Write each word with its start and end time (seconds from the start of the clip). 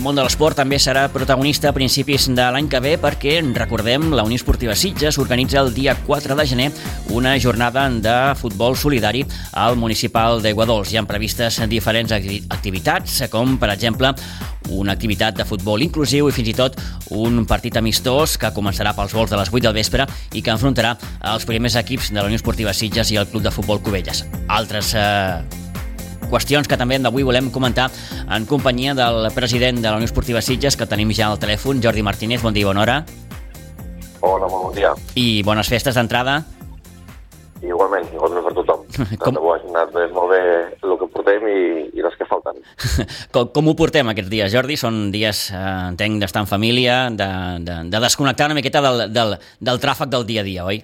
El 0.00 0.04
món 0.06 0.16
de 0.16 0.22
l'esport 0.24 0.56
també 0.56 0.78
serà 0.80 1.02
protagonista 1.12 1.68
a 1.68 1.74
principis 1.76 2.24
de 2.32 2.44
l'any 2.54 2.70
que 2.72 2.78
ve 2.80 2.94
perquè, 2.96 3.34
recordem, 3.52 4.06
la 4.16 4.22
Unió 4.24 4.40
Esportiva 4.40 4.72
Sitges 4.72 5.18
organitza 5.20 5.58
el 5.60 5.74
dia 5.76 5.92
4 6.06 6.38
de 6.38 6.46
gener 6.48 6.70
una 7.12 7.34
jornada 7.36 7.84
de 7.92 8.14
futbol 8.40 8.78
solidari 8.80 9.26
al 9.52 9.76
municipal 9.76 10.40
d'Aiguadols. 10.40 10.88
Hi 10.88 11.02
han 11.02 11.10
previstes 11.10 11.60
diferents 11.68 12.16
activitats, 12.16 13.20
com, 13.28 13.58
per 13.60 13.74
exemple, 13.76 14.14
una 14.72 14.96
activitat 14.96 15.36
de 15.36 15.44
futbol 15.44 15.84
inclusiu 15.84 16.32
i 16.32 16.32
fins 16.32 16.48
i 16.48 16.56
tot 16.56 16.80
un 17.12 17.44
partit 17.44 17.76
amistós 17.76 18.38
que 18.40 18.54
començarà 18.56 18.96
pels 18.96 19.12
vols 19.12 19.28
de 19.28 19.36
les 19.36 19.52
8 19.52 19.66
del 19.68 19.80
vespre 19.84 20.08
i 20.32 20.40
que 20.40 20.56
enfrontarà 20.56 20.96
els 21.34 21.44
primers 21.44 21.76
equips 21.76 22.08
de 22.08 22.22
la 22.22 22.30
Unió 22.32 22.40
Esportiva 22.40 22.72
Sitges 22.72 23.12
i 23.12 23.20
el 23.20 23.28
Club 23.28 23.44
de 23.44 23.52
Futbol 23.52 23.84
Cubelles. 23.84 24.24
Altres 24.48 24.94
eh, 24.96 25.68
qüestions 26.30 26.70
que 26.70 26.78
també 26.80 26.98
d'avui 27.02 27.26
volem 27.26 27.50
comentar 27.50 27.88
en 28.30 28.46
companyia 28.46 28.94
del 28.94 29.28
president 29.34 29.82
de 29.82 29.88
la 29.88 29.98
Unió 29.98 30.08
Esportiva 30.08 30.40
Sitges, 30.40 30.78
que 30.78 30.86
tenim 30.86 31.10
ja 31.16 31.28
al 31.28 31.42
telèfon, 31.42 31.82
Jordi 31.82 32.06
Martínez. 32.06 32.42
Bon 32.42 32.54
dia, 32.54 32.68
bona 32.70 32.86
hora. 32.86 33.02
Hola, 34.20 34.46
bon 34.46 34.72
dia. 34.76 34.94
I 35.16 35.42
bones 35.42 35.68
festes 35.68 35.96
d'entrada. 35.96 36.42
Igualment, 37.60 38.06
igualment 38.14 38.46
per 38.46 38.54
tothom. 38.56 38.84
Com... 39.20 39.36
Tant 39.36 39.40
hagi 39.40 39.68
anat 39.68 39.96
molt 40.16 40.32
bé 40.32 40.40
el 40.80 40.94
que 41.00 41.08
portem 41.12 41.44
i, 41.48 41.58
i 41.92 42.04
les 42.04 42.16
que 42.16 42.28
falten. 42.28 42.60
com, 43.34 43.50
com 43.52 43.68
ho 43.68 43.74
portem 43.76 44.08
aquests 44.12 44.32
dies, 44.32 44.52
Jordi? 44.52 44.78
Són 44.80 45.10
dies, 45.12 45.48
eh, 45.52 45.66
entenc, 45.90 46.22
d'estar 46.22 46.44
en 46.46 46.48
família, 46.48 47.02
de, 47.12 47.28
de, 47.66 47.76
de 47.92 48.00
desconnectar 48.06 48.48
una 48.48 48.56
miqueta 48.56 48.80
del, 48.84 49.06
del, 49.12 49.36
del 49.60 49.82
tràfic 49.82 50.12
del 50.12 50.24
dia 50.28 50.44
a 50.44 50.48
dia, 50.48 50.64
oi? 50.72 50.80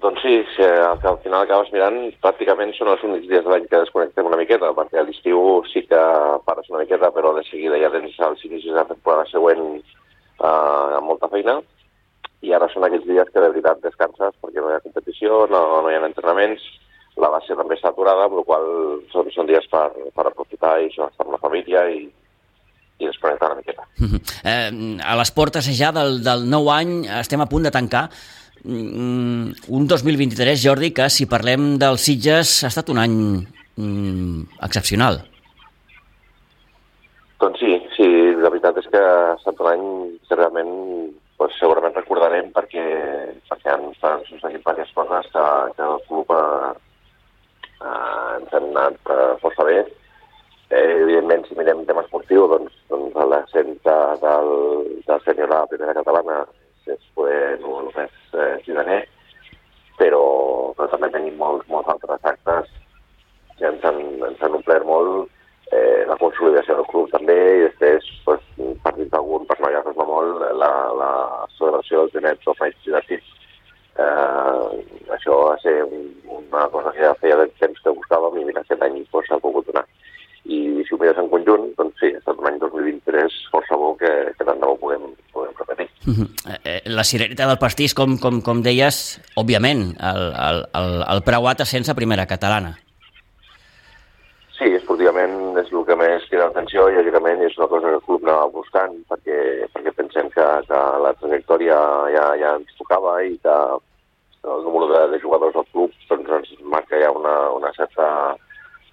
Doncs 0.00 0.22
sí, 0.22 0.34
si 0.56 0.62
al, 0.64 0.96
al 1.04 1.18
final 1.20 1.42
acabes 1.44 1.68
mirant, 1.74 1.98
pràcticament 2.24 2.70
són 2.72 2.88
els 2.88 3.02
únics 3.04 3.26
dies 3.28 3.42
de 3.44 3.50
l'any 3.52 3.66
que 3.68 3.82
desconnectem 3.82 4.28
una 4.30 4.38
miqueta, 4.40 4.70
perquè 4.76 5.02
a 5.02 5.04
l'estiu 5.04 5.60
sí 5.68 5.82
que 5.88 6.00
pares 6.46 6.70
una 6.72 6.80
miqueta, 6.80 7.10
però 7.12 7.34
de 7.36 7.44
seguida 7.44 7.80
ja 7.82 7.90
tens 7.92 8.16
els 8.28 8.46
inicis 8.48 8.72
de 8.72 8.84
temporada 8.88 9.28
següent 9.28 9.66
eh, 9.76 10.96
amb 10.96 11.04
molta 11.04 11.28
feina, 11.28 11.58
i 12.40 12.54
ara 12.56 12.70
són 12.72 12.86
aquells 12.86 13.04
dies 13.04 13.28
que 13.28 13.44
de 13.44 13.52
veritat 13.52 13.82
descanses 13.84 14.38
perquè 14.40 14.64
no 14.64 14.70
hi 14.70 14.78
ha 14.78 14.86
competició, 14.86 15.44
no, 15.52 15.60
no 15.84 15.92
hi 15.92 15.98
ha 15.98 16.06
entrenaments, 16.08 16.64
la 17.20 17.28
base 17.36 17.56
també 17.58 17.76
està 17.76 17.92
aturada, 17.92 18.24
amb 18.24 18.40
la 18.40 18.46
qual 18.48 18.66
són, 19.12 19.28
són 19.34 19.52
dies 19.52 19.68
per, 19.68 19.90
per 20.16 20.26
aprofitar 20.30 20.78
i 20.80 20.88
estar 20.88 21.12
amb 21.26 21.36
la 21.36 21.44
família 21.44 21.84
i, 21.92 22.06
i 23.00 23.04
desconnectar 23.04 23.52
una 23.52 23.60
miqueta. 23.60 23.84
Uh 24.00 24.08
-huh. 24.16 24.20
eh, 24.48 24.72
a 25.04 25.16
les 25.20 25.30
portes 25.30 25.68
ja 25.76 25.92
del, 25.92 26.22
del 26.24 26.48
nou 26.48 26.70
any 26.72 27.04
estem 27.20 27.40
a 27.40 27.50
punt 27.52 27.68
de 27.68 27.70
tancar 27.70 28.08
un 28.64 29.86
2023, 29.88 30.60
Jordi, 30.62 30.92
que 30.92 31.08
si 31.10 31.26
parlem 31.30 31.76
dels 31.80 32.04
Sitges 32.04 32.60
ha 32.64 32.70
estat 32.70 32.90
un 32.92 33.00
any 33.00 33.16
mm, 33.76 34.60
excepcional. 34.66 35.22
Doncs 37.40 37.62
sí, 37.62 37.72
sí, 37.96 38.06
la 38.36 38.50
veritat 38.52 38.82
és 38.82 38.88
que 38.92 39.00
ha 39.00 39.32
estat 39.38 39.60
un 39.64 39.70
any 39.70 39.86
que 40.28 40.36
realment 40.36 40.74
pues, 41.40 41.56
segurament 41.56 41.96
recordarem 41.96 42.50
perquè, 42.52 42.84
perquè 43.48 43.72
han, 43.72 43.88
han 44.04 44.26
succeït 44.28 44.58
diverses 44.58 44.92
coses 44.96 45.30
que, 45.32 45.46
que 45.78 45.88
el 45.88 46.04
club 46.10 46.34
eh, 46.36 46.70
eh, 47.80 48.36
ens 48.36 48.52
han 48.58 48.68
anat 48.74 49.14
eh, 49.16 49.32
força 49.40 49.64
bé. 49.64 49.80
Eh, 50.70 51.00
evidentment, 51.00 51.48
si 51.48 51.56
mirem 51.58 51.86
tema 51.88 52.04
esportiu, 52.04 52.44
doncs, 52.52 52.76
doncs 52.92 53.16
l'ascens 53.32 53.80
de, 53.88 53.98
del, 54.20 54.52
del 55.08 55.24
senyor 55.24 55.48
a 55.48 55.62
la 55.62 55.70
primera 55.72 55.96
catalana 55.96 56.42
és 56.88 57.10
poder 57.14 57.58
el 57.58 57.90
més 57.96 58.14
eh, 58.34 58.54
ciudaner, 58.64 59.00
però, 59.98 60.22
però 60.76 60.88
també 60.92 61.10
tenim 61.12 61.36
molts, 61.40 61.66
molts 61.68 61.90
altres 61.92 62.24
actes 62.32 62.70
que 63.58 63.68
ens 63.68 63.84
han, 63.84 64.00
ens 64.30 64.40
han 64.40 64.56
omplert 64.56 64.86
molt, 64.88 65.28
eh, 65.72 66.04
la 66.08 66.16
consolidació 66.20 66.78
del 66.78 66.88
club 66.92 67.10
també, 67.12 67.36
i 67.58 67.66
després, 67.66 68.06
pues, 68.24 68.46
per 68.84 68.94
dir 68.96 69.08
d'algun, 69.12 69.44
per 69.46 69.58
no 69.60 70.06
molt, 70.06 70.40
la, 70.62 70.70
la 70.96 71.10
celebració 71.58 72.04
del 72.04 72.14
primer 72.14 72.34
torneig 72.44 72.76
divertit. 72.86 73.22
Eh, 74.00 74.80
això 75.16 75.36
va 75.50 75.56
ser 75.62 75.76
un, 75.84 76.06
una 76.38 76.66
cosa 76.72 76.92
que 76.96 77.04
ja 77.04 77.16
feia 77.20 77.36
temps 77.60 77.82
que 77.84 77.94
buscàvem 77.96 78.40
i 78.40 78.46
mira, 78.48 78.62
aquest 78.64 78.82
any 78.86 79.02
pues, 79.12 79.28
s'ha 79.28 79.40
pogut 79.42 79.66
donar. 79.68 79.84
I 80.44 80.82
si 80.86 80.94
ho 80.94 80.98
mires 80.98 81.18
en 81.20 81.28
conjunt, 81.32 81.70
doncs 81.78 82.00
sí, 82.00 82.12
ha 82.14 82.20
estat 82.20 82.38
un 82.40 82.48
any 82.48 82.58
2023 82.62 83.38
força 83.52 83.76
bo 83.76 83.94
que, 84.00 84.10
que 84.36 84.46
tant 84.46 84.60
de 84.60 84.66
bo 84.66 84.76
puguem, 84.80 85.08
puguem 85.34 85.52
repetir. 85.58 85.88
Uh 86.06 86.14
-huh. 86.16 86.28
Eh, 86.64 86.82
la 86.86 87.04
cirereta 87.04 87.46
del 87.46 87.58
pastís, 87.58 87.94
com, 87.94 88.18
com, 88.18 88.40
com 88.42 88.62
deies, 88.62 89.20
òbviament, 89.36 89.96
el, 90.00 90.22
el, 90.48 90.64
el, 90.80 91.04
el 91.14 91.22
preuat 91.22 91.64
sense 91.64 91.94
primera 91.94 92.26
catalana. 92.26 92.78
Sí, 94.60 94.68
esportivament 94.76 95.56
és 95.56 95.70
el 95.72 95.84
que 95.88 95.96
més 95.96 96.24
crida 96.28 96.44
l'atenció 96.44 96.88
i, 96.90 96.96
lògicament, 96.98 97.40
és 97.46 97.56
una 97.56 97.68
cosa 97.68 97.88
que 97.88 97.94
el 97.94 98.02
club 98.04 98.26
anava 98.26 98.50
buscant 98.52 98.92
perquè, 99.08 99.38
perquè 99.72 99.92
pensem 99.96 100.28
que, 100.34 100.44
que 100.68 100.80
la 101.04 101.14
trajectòria 101.20 101.78
ja, 102.12 102.26
ja 102.42 102.50
ens 102.58 102.74
tocava 102.76 103.22
i 103.24 103.38
que 103.40 103.56
el 104.44 104.64
número 104.66 104.90
de, 104.92 105.00
de 105.14 105.20
jugadors 105.22 105.56
del 105.56 105.64
club 105.72 105.96
doncs, 106.10 106.28
ens 106.36 106.52
marca 106.74 107.00
ja 107.00 107.08
una, 107.16 107.34
una 107.56 107.72
certa 107.72 108.36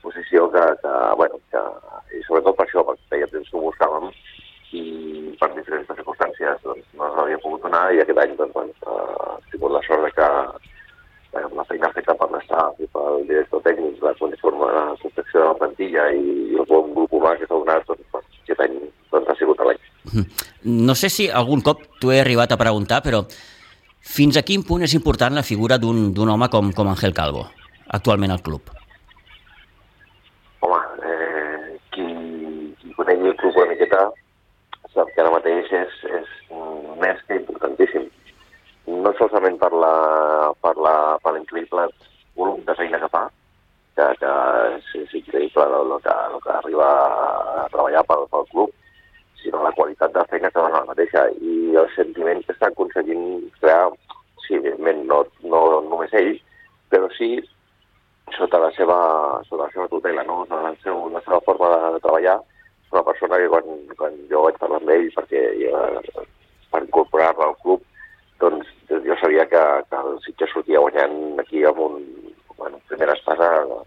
posició 0.03 0.47
que, 0.53 0.63
que, 0.81 0.93
bueno, 1.19 1.39
que, 1.51 1.63
i 2.17 2.23
sobretot 2.27 2.57
per 2.57 2.65
això, 2.67 2.83
perquè 2.87 3.13
feia 3.15 3.29
temps 3.33 3.49
que 3.49 3.57
ho 3.57 3.65
buscàvem 3.67 4.11
i 4.75 4.83
per 5.39 5.49
diferents 5.55 5.87
circumstàncies 5.87 6.63
doncs, 6.63 6.87
no 6.99 7.09
s'havia 7.15 7.39
pogut 7.43 7.63
donar 7.63 7.85
i 7.95 8.01
aquest 8.03 8.19
any 8.23 8.33
doncs, 8.39 8.53
bueno, 8.53 8.73
ha 8.83 9.37
sigut 9.51 9.71
la 9.71 9.83
sort 9.87 10.15
que 10.17 10.29
eh, 11.37 11.45
la 11.55 11.65
feina 11.69 11.91
feta 11.95 12.15
per 12.19 12.29
l'estat 12.33 12.81
i 12.83 12.89
pel 12.95 13.23
director 13.29 13.63
tècnic, 13.67 14.01
la 14.03 14.13
conforme 14.19 14.71
la 14.75 14.85
confecció 15.01 15.39
de 15.39 15.45
la 15.45 15.59
plantilla 15.61 16.09
i, 16.15 16.23
i 16.53 16.59
el 16.59 16.67
bon 16.69 16.91
grup 16.95 17.15
humà 17.19 17.35
que 17.37 17.47
s'ha 17.47 17.55
donat, 17.55 17.85
doncs, 17.87 18.07
doncs, 18.13 18.41
aquest 18.43 18.65
any 18.67 18.79
doncs, 19.13 19.29
ha 19.29 19.37
sigut 19.39 19.63
l'any. 19.63 19.83
No 20.67 20.95
sé 20.95 21.11
si 21.13 21.29
algun 21.29 21.63
cop 21.63 21.83
t'ho 22.01 22.11
he 22.11 22.19
arribat 22.23 22.51
a 22.51 22.59
preguntar, 22.59 23.01
però 23.05 23.23
fins 24.07 24.39
a 24.39 24.43
quin 24.47 24.63
punt 24.67 24.83
és 24.87 24.95
important 24.99 25.35
la 25.35 25.47
figura 25.47 25.77
d'un 25.79 26.29
home 26.35 26.51
com, 26.51 26.71
com 26.75 26.91
Ángel 26.91 27.15
Calvo, 27.15 27.47
actualment 27.99 28.35
al 28.35 28.43
club? 28.43 28.71
Home, 30.65 30.79
eh, 31.07 31.75
qui, 31.95 32.07
qui 32.81 32.95
conegui 32.99 33.31
el 33.31 33.37
club 33.39 33.59
una 33.61 33.73
miqueta 33.73 34.07
sap 34.97 35.11
que 35.13 35.21
ara 35.21 35.33
mateix 35.33 35.69
és, 35.87 35.97
és 36.21 36.35
més 37.01 37.23
que 37.27 37.39
importantíssim. 37.39 38.07
No 38.87 39.11
solament 39.17 39.57
per 39.61 39.71
la, 39.73 39.95
per 40.63 40.75
la, 40.79 40.95
per 41.23 41.33
l'increïble 41.35 41.87
volum 42.37 42.63
de 42.67 42.75
feina 42.79 43.01
que 43.01 43.09
fa, 43.11 43.25
que, 43.97 44.07
que 44.21 44.33
és, 44.77 44.89
és 45.01 45.15
increïble 45.21 45.65
el, 45.67 45.93
el, 45.97 46.01
que, 46.05 46.15
el 46.31 46.41
que 46.45 46.55
arriba 46.55 46.89
a 47.63 47.67
treballar 47.73 48.03
pel, 48.09 48.27
pel 48.33 48.47
club, 48.53 48.73
sinó 49.41 49.63
la 49.63 49.73
qualitat 49.77 50.13
de 50.15 50.25
feina 50.31 50.51
que 50.53 50.61
dona 50.61 50.83
la 50.83 50.91
mateixa 50.91 51.27
i 51.41 51.75
el 51.81 51.89
sentiment 51.95 52.43
que 52.45 52.55
està 52.55 52.71
aconseguint 52.71 53.25
crear, 53.61 53.89
sí, 54.45 54.57
evidentment, 54.59 55.05
no, 55.11 55.23
no 55.51 55.63
només 55.89 56.13
ell, 56.17 56.35
però 56.91 57.09
sí 57.17 57.35
sota 58.37 58.59
la 58.59 58.69
seva, 58.75 58.97
sota 59.47 59.65
la 59.65 59.71
seva 59.73 59.87
tutela, 59.91 60.23
no? 60.27 60.43
la, 60.51 60.73
seva, 60.83 61.09
la 61.13 61.23
seva 61.25 61.41
forma 61.45 61.69
de, 61.73 61.91
de 61.95 62.03
treballar, 62.03 62.37
una 62.91 63.03
persona 63.03 63.37
que 63.37 63.49
quan, 63.51 63.67
quan 63.99 64.17
jo 64.31 64.43
vaig 64.45 64.57
parlar 64.61 64.79
amb 64.81 64.91
ell 64.95 65.07
perquè 65.15 65.43
ja, 65.61 65.83
per 66.71 66.83
incorporar-la 66.83 67.49
al 67.49 67.57
club, 67.63 67.83
doncs 68.39 68.69
jo 68.89 69.15
sabia 69.21 69.45
que, 69.51 69.63
que 69.89 70.01
el 70.03 70.19
Sitges 70.25 70.53
sortia 70.53 70.81
guanyant 70.83 71.39
aquí 71.41 71.63
amb 71.65 71.79
un, 71.87 72.01
bueno, 72.57 72.79
primera 72.87 73.13
espasa 73.13 73.49
de, 73.65 73.79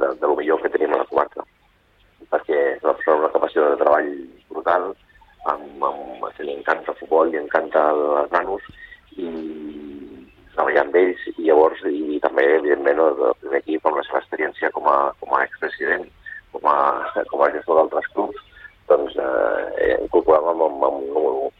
de, 0.00 0.14
de 0.14 0.26
lo 0.26 0.36
millor 0.36 0.62
que 0.62 0.72
tenim 0.74 0.94
a 0.94 1.02
la 1.02 1.08
comarca. 1.10 1.44
Perquè 2.28 2.58
és 2.74 2.82
una 2.84 2.94
persona 2.94 3.16
amb 3.16 3.24
una 3.24 3.34
capacitat 3.36 3.72
de 3.72 3.80
treball 3.82 4.10
brutal, 4.52 4.90
amb, 5.52 5.84
amb, 5.90 6.26
que 6.36 6.44
li 6.44 6.54
encanta 6.58 6.92
el 6.92 7.00
futbol, 7.00 7.30
li 7.32 7.40
encanta 7.40 7.88
els 7.94 8.34
nanos, 8.34 8.66
i 9.16 9.30
treballar 10.54 10.84
amb 10.84 10.98
ells, 11.00 11.24
i 11.36 11.48
llavors, 11.48 11.82
i 11.88 12.18
també, 12.24 12.44
evidentment, 12.58 13.00
el 13.04 13.40
primer 13.42 13.62
equip 13.62 13.86
amb 13.86 14.00
la 14.00 14.06
seva 14.08 14.22
experiència 14.22 14.72
com 14.74 14.88
a, 14.90 14.98
com 15.22 15.34
a 15.34 15.44
expresident, 15.46 16.08
com 16.52 16.68
a, 16.70 16.76
com 17.30 17.42
a 17.42 17.50
gestor 17.54 17.80
d'altres 17.80 18.06
clubs, 18.14 18.44
doncs 18.88 19.16
eh, 19.20 19.96
incorporàvem 20.04 20.64
amb, 20.66 20.84
amb 20.88 21.02
un 21.02 21.08
número 21.12 21.48
1. 21.48 21.52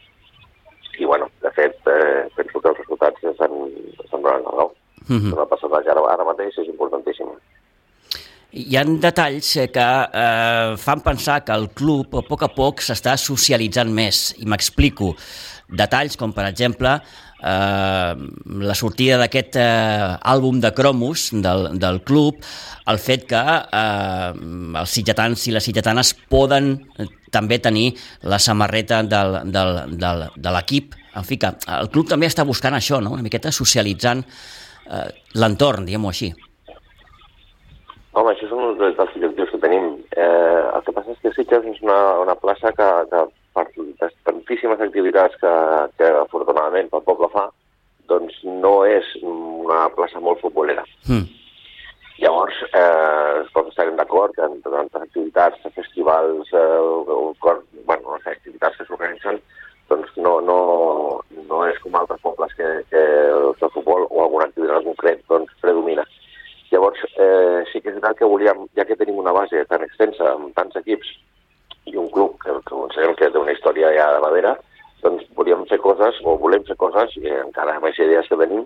I, 0.99 1.05
bueno, 1.05 1.29
de 1.43 1.51
fet, 1.55 1.77
eh, 1.87 2.25
penso 2.35 2.59
que 2.59 2.71
els 2.71 2.81
resultats 2.81 3.29
estan 3.33 3.55
donant 4.11 4.43
la 4.45 4.55
raó. 4.57 4.73
Uh 5.09 5.15
-huh. 5.15 5.33
Una 5.33 5.45
percentatge 5.45 5.89
ara, 5.89 6.01
ara 6.13 6.25
mateix 6.25 6.57
és 6.57 6.67
importantíssima. 6.67 7.31
Hi 8.51 8.77
ha 8.77 8.83
detalls 8.83 9.53
que 9.73 9.87
eh, 10.13 10.77
fan 10.77 11.01
pensar 11.01 11.43
que 11.45 11.53
el 11.53 11.69
club 11.69 12.15
a 12.15 12.21
poc 12.21 12.43
a 12.43 12.47
poc 12.47 12.81
s'està 12.81 13.15
socialitzant 13.15 13.91
més, 13.93 14.33
i 14.39 14.45
m'explico. 14.45 15.15
Detalls 15.69 16.17
com, 16.17 16.33
per 16.33 16.47
exemple, 16.49 16.95
eh, 17.43 18.13
la 18.69 18.75
sortida 18.75 19.19
d'aquest 19.21 19.59
eh, 19.61 20.17
àlbum 20.33 20.59
de 20.63 20.71
cromos 20.73 21.29
del, 21.33 21.69
del 21.79 22.01
club, 22.03 22.41
el 22.89 22.99
fet 22.99 23.27
que 23.29 23.39
eh, 23.39 24.31
els 24.81 24.97
sitgetans 24.97 25.45
i 25.47 25.55
les 25.55 25.69
sitgetanes 25.69 26.15
poden 26.31 26.75
també 27.31 27.59
tenir 27.61 27.93
la 28.25 28.39
samarreta 28.41 29.03
del, 29.03 29.39
del, 29.53 29.75
del, 30.01 30.25
de 30.35 30.55
l'equip. 30.55 30.97
En 31.19 31.25
fi, 31.25 31.37
que 31.41 31.53
el 31.77 31.89
club 31.93 32.09
també 32.09 32.29
està 32.29 32.45
buscant 32.45 32.75
això, 32.75 32.99
no? 33.01 33.13
una 33.13 33.25
miqueta 33.25 33.53
socialitzant 33.53 34.23
eh, 34.25 35.09
l'entorn, 35.37 35.85
diguem-ho 35.85 36.09
així. 36.09 36.33
Home, 38.17 38.31
això 38.33 38.47
és 38.47 38.53
un 38.55 38.77
dels 38.79 38.97
objectius 39.05 39.51
que 39.53 39.61
tenim. 39.61 39.91
Eh, 40.17 40.61
el 40.73 40.85
que 40.85 40.93
passa 40.95 41.13
és 41.13 41.21
que 41.21 41.33
Sitges 41.35 41.67
és 41.69 41.83
una, 41.85 41.99
una 42.23 42.35
plaça 42.41 42.73
que, 42.75 42.87
que 43.11 43.21
per 43.59 43.85
les 44.01 44.13
tantíssimes 44.27 44.81
activitats 44.85 45.35
que, 45.41 45.55
que 45.99 46.11
afortunadament 46.21 46.89
el 46.93 47.03
poble 47.07 47.29
fa, 47.33 47.49
doncs 48.09 48.39
no 48.45 48.73
és 48.87 49.09
una 49.21 49.87
plaça 49.95 50.21
molt 50.23 50.41
futbolera. 50.43 50.85
Mm. 51.07 51.27
Llavors, 52.19 52.57
eh, 52.75 53.45
tots 53.53 53.71
estarem 53.71 53.95
d'acord 53.95 54.33
que 54.35 54.43
en 54.43 54.57
tantes 54.65 55.01
activitats, 55.01 55.61
festivals, 55.75 56.51
eh, 56.51 56.79
o, 57.15 57.33
bueno, 57.39 58.03
no 58.03 58.19
sé, 58.23 58.33
activitats 58.33 58.77
que 58.77 58.87
s'organitzen, 58.89 59.39
doncs 59.89 60.17
no, 60.17 60.33
no, 60.43 60.59
no 61.47 61.61
és 61.69 61.79
com 61.83 61.95
altres 61.95 62.19
pobles 62.25 62.51
que, 62.57 62.67
que 62.91 63.03
el 63.31 63.71
futbol 63.71 64.05
o 64.09 64.25
alguna 64.25 64.49
activitat 64.49 64.81
en 64.81 64.91
concret 64.91 65.23
doncs, 65.31 65.55
predomina. 65.63 66.05
Llavors, 66.73 66.99
eh, 67.15 67.63
sí 67.71 67.79
que 67.79 67.93
és 67.93 67.95
veritat 67.95 68.19
que 68.19 68.29
volíem, 68.29 68.67
ja 68.77 68.85
que 68.85 68.99
tenim 68.99 69.17
una 69.23 69.33
base 69.33 69.63
tan 69.71 69.85
extensa, 69.87 70.35
amb 70.35 70.51
tants 70.59 70.75
equips, 70.83 71.15
i 71.85 71.95
un 71.97 72.09
club 72.13 72.35
que, 72.43 72.51
que 72.65 72.75
considerem 72.75 73.15
que 73.15 73.31
té 73.31 73.39
una 73.39 73.55
història 73.55 73.93
ja 73.95 74.11
de 74.15 74.21
darrere, 74.25 74.55
doncs 75.03 75.25
volíem 75.37 75.65
fer 75.69 75.79
coses, 75.79 76.19
o 76.27 76.35
volem 76.41 76.65
fer 76.67 76.75
coses, 76.79 77.15
i 77.21 77.31
encara 77.39 77.77
aquestes 77.77 78.07
idees 78.07 78.27
que 78.27 78.39
tenim, 78.39 78.65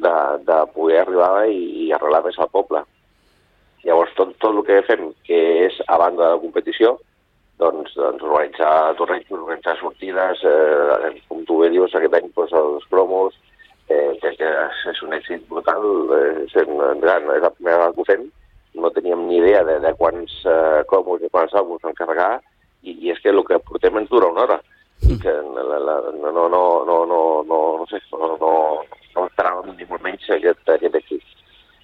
de, 0.00 0.14
de 0.48 0.58
poder 0.74 1.02
arribar 1.02 1.46
i, 1.48 1.60
i 1.84 1.92
arrelar 1.92 2.24
més 2.24 2.38
al 2.38 2.50
poble. 2.52 2.82
Llavors, 3.84 4.12
tot, 4.16 4.34
tot 4.42 4.56
el 4.56 4.64
que 4.66 4.82
fem, 4.88 5.06
que 5.24 5.38
és 5.66 5.78
a 5.88 5.96
banda 6.00 6.26
de 6.26 6.34
la 6.34 6.42
competició, 6.42 6.98
doncs, 7.60 7.94
doncs 7.96 8.24
organitzar 8.24 8.94
torneigs, 8.98 9.30
organitzar 9.36 9.76
sortides, 9.80 10.44
eh, 10.48 11.14
com 11.28 11.44
tu 11.48 11.60
bé 11.62 11.70
dius, 11.72 11.94
aquest 11.94 12.16
any 12.16 12.28
doncs, 12.36 12.52
els 12.60 12.86
promos, 12.92 13.36
eh, 13.88 14.12
que 14.20 14.32
és 14.32 15.02
un 15.06 15.16
èxit 15.16 15.48
brutal, 15.48 15.88
eh, 16.16 16.44
sent 16.52 16.76
gran, 17.04 17.28
és 17.36 17.44
la 17.44 17.52
primera 17.56 17.80
vegada 17.80 17.96
que 17.96 18.04
ho 18.04 18.08
fem, 18.08 18.28
no 18.80 18.92
teníem 18.94 19.26
ni 19.26 19.40
idea 19.40 19.64
de, 19.66 19.80
de 19.82 19.92
quants 19.98 20.40
eh, 20.46 20.82
cromos 20.88 21.24
i 21.24 21.32
quants 21.32 21.56
àlbums 21.58 21.88
encarregar, 21.88 22.38
i, 22.82 22.94
i 22.94 23.10
és 23.12 23.20
que 23.22 23.32
el 23.32 23.42
que 23.46 23.58
portem 23.66 23.98
ens 24.00 24.10
dura 24.10 24.30
una 24.32 24.44
hora, 24.46 24.60
i 25.08 25.16
que 25.20 25.32
la, 25.32 25.78
la, 25.78 25.96
no, 26.12 26.32
no, 26.32 26.46
no, 26.48 26.62
no, 26.84 26.96
no, 27.06 27.20
no, 27.48 27.60
no 27.80 27.86
sé, 27.90 28.00
no, 28.12 28.32
no, 28.40 28.52
no 29.16 29.26
esperàvem 29.26 29.74
ni 29.76 29.88
molt 29.90 30.04
menys 30.04 30.28
aquest, 30.36 30.64
aquest 30.76 30.98
èxit. 31.00 31.36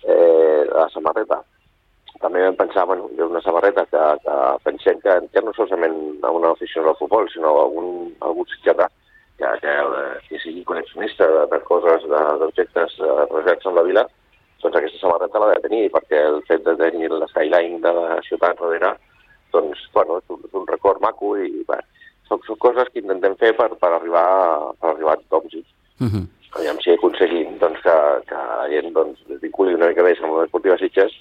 Eh, 0.07 0.65
la 0.71 0.87
samarreta, 0.93 1.41
també 2.21 2.45
vam 2.45 2.59
pensar, 2.61 2.87
bueno, 2.87 3.09
ha 3.09 3.31
una 3.31 3.43
samarreta 3.45 3.87
que, 3.93 4.05
que 4.25 4.37
pensem 4.65 5.01
que, 5.05 5.17
ja 5.33 5.43
no 5.45 5.55
solament 5.57 5.97
a 6.25 6.31
una 6.33 6.53
afició 6.53 6.85
al 6.85 6.99
futbol, 7.01 7.29
sinó 7.33 7.55
a 7.57 7.65
algun, 7.65 8.13
a 8.21 8.31
algun 8.31 8.47
que, 9.37 9.49
que, 9.63 9.75
que 10.29 10.39
sigui 10.43 10.63
col·leccionista 10.69 11.27
de, 11.33 11.43
de 11.53 11.61
coses, 11.69 12.07
d'objectes 12.09 12.97
relacionats 13.01 13.69
amb 13.69 13.81
la 13.81 13.85
vila, 13.89 14.07
doncs 14.63 14.79
aquesta 14.79 15.03
samarreta 15.03 15.41
l'ha 15.43 15.53
de 15.55 15.65
tenir, 15.67 15.83
perquè 15.95 16.23
el 16.31 16.41
fet 16.49 16.65
de 16.67 16.77
tenir 16.81 17.11
la 17.13 17.29
skyline 17.33 17.83
de 17.85 17.93
la 17.99 18.21
ciutat 18.27 18.59
darrere, 18.61 18.95
doncs, 19.57 19.83
bueno, 19.97 20.21
és 20.23 20.33
un, 20.35 20.43
és 20.49 20.57
un 20.61 20.67
record 20.71 21.03
maco 21.05 21.35
i, 21.41 21.51
bé, 21.69 21.81
són, 22.29 22.43
són 22.47 22.61
coses 22.63 22.91
que 22.93 23.03
intentem 23.03 23.37
fer 23.41 23.53
per, 23.59 23.71
per 23.81 23.93
arribar, 23.97 24.27
per 24.81 24.93
arribar 24.93 25.17
a 25.17 25.23
tothom, 25.25 25.49
sí. 25.53 25.65
Uh 26.01 26.11
-huh. 26.13 26.25
Aviam 26.57 26.79
si 26.81 26.93
aconseguim 26.93 27.59
doncs, 27.59 27.81
que, 27.85 27.97
que 28.29 28.35
la 28.35 28.69
gent 28.73 28.93
doncs, 28.93 29.19
es 29.31 29.41
vinculi 29.41 29.75
una 29.75 29.89
mica 29.89 30.03
més 30.03 30.21
amb 30.23 30.39
l'Esportiva 30.39 30.79
Sitges 30.79 31.13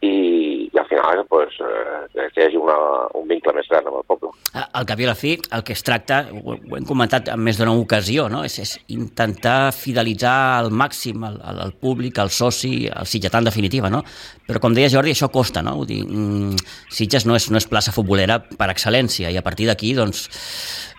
i, 0.00 0.70
i 0.72 0.78
al 0.78 0.86
final 0.86 1.03
pues, 1.34 1.54
eh, 1.58 2.28
que 2.30 2.42
hi 2.42 2.44
hagi 2.46 2.58
una, 2.60 2.76
un 3.18 3.26
vincle 3.26 3.50
més 3.56 3.66
gran 3.66 3.88
amb 3.90 3.96
el 3.98 4.04
poble. 4.06 4.30
Al 4.54 4.86
cap 4.86 5.00
i 5.02 5.08
a 5.08 5.08
la 5.10 5.16
fi, 5.18 5.32
el 5.56 5.64
que 5.66 5.74
es 5.74 5.82
tracta, 5.82 6.20
ho, 6.30 6.54
ho 6.54 6.76
hem 6.78 6.86
comentat 6.86 7.32
en 7.32 7.42
més 7.42 7.58
d'una 7.58 7.74
ocasió, 7.74 8.28
no? 8.30 8.44
és, 8.46 8.60
és 8.62 8.76
intentar 8.94 9.72
fidelitzar 9.74 10.36
al 10.60 10.70
màxim 10.70 11.26
el, 11.26 11.40
el, 11.42 11.60
el 11.66 11.74
públic, 11.82 12.22
el 12.22 12.30
soci, 12.30 12.72
el 12.86 13.10
sitgetà 13.10 13.42
en 13.42 13.50
definitiva, 13.50 13.90
no? 13.90 14.04
Però 14.46 14.62
com 14.62 14.78
deia 14.78 14.92
Jordi, 14.94 15.16
això 15.16 15.32
costa, 15.34 15.64
no? 15.66 15.74
Vull 15.80 15.90
dir, 15.90 16.00
mm, 16.06 16.64
Sitges 16.94 17.26
no 17.26 17.34
és, 17.34 17.50
no 17.50 17.58
és 17.58 17.66
plaça 17.66 17.94
futbolera 17.96 18.38
per 18.44 18.70
excel·lència 18.70 19.34
i 19.34 19.40
a 19.40 19.42
partir 19.42 19.66
d'aquí, 19.66 19.90
doncs, 19.98 20.28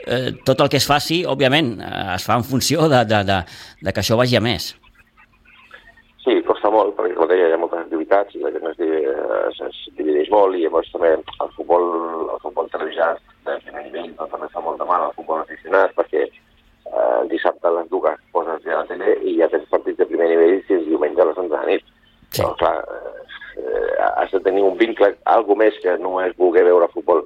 eh, 0.04 0.34
tot 0.44 0.66
el 0.66 0.74
que 0.74 0.84
es 0.84 0.92
faci, 0.92 1.24
òbviament, 1.24 1.78
eh, 1.80 2.08
es 2.18 2.28
fa 2.28 2.36
en 2.36 2.44
funció 2.44 2.90
de, 2.92 3.06
de, 3.08 3.24
de, 3.24 3.44
de 3.88 3.96
que 3.96 4.04
això 4.04 4.20
vagi 4.20 4.36
a 4.36 4.44
més. 4.44 4.74
Sí, 6.26 6.40
costa 6.44 6.72
molt, 6.74 6.96
perquè 6.98 7.14
com 7.16 7.30
deia, 7.30 7.55
activitats 8.16 8.36
i 8.36 8.42
la 8.44 8.52
gent 8.52 8.68
es, 8.70 8.80
es, 9.50 9.62
es 9.68 9.98
divideix 9.98 10.30
molt 10.32 10.56
i 10.56 10.64
llavors 10.64 10.92
també 10.92 11.12
el 11.16 11.52
futbol, 11.56 11.86
el 12.34 12.40
futbol 12.42 12.70
televisat 12.72 13.20
de 13.46 13.58
primer 13.66 13.84
nivell 13.88 14.14
doncs, 14.16 14.32
també 14.32 14.48
fa 14.54 14.62
molt 14.62 14.80
de 14.80 14.86
mal 14.86 15.04
al 15.04 15.16
futbol 15.16 15.42
aficionat 15.42 15.94
perquè 15.96 16.24
eh, 16.24 17.22
el 17.22 17.30
dissabte 17.30 17.68
a 17.68 17.76
les 17.80 17.90
dues 17.90 18.20
poses 18.32 18.64
ja 18.64 18.80
la 18.80 18.88
tele 18.90 19.18
i 19.24 19.38
ja 19.40 19.50
tens 19.52 19.68
partits 19.70 20.00
de 20.00 20.10
primer 20.10 20.30
nivell 20.32 20.62
fins 20.68 20.88
diumenge 20.88 21.22
a 21.22 21.30
les 21.30 21.38
11 21.38 21.50
de 21.52 21.60
la 21.60 21.70
nit. 21.70 21.86
Sí. 22.32 22.42
Però, 22.42 22.56
clar, 22.60 22.76
eh, 23.58 23.94
has 24.16 24.32
de 24.32 24.42
tenir 24.48 24.64
un 24.64 24.78
vincle, 24.78 25.14
algo 25.26 25.56
més 25.56 25.78
que 25.84 25.98
no 26.02 26.20
és 26.24 26.36
voler 26.38 26.66
veure 26.68 26.92
futbol. 26.94 27.24